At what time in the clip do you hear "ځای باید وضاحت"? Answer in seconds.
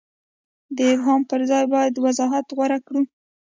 1.49-2.45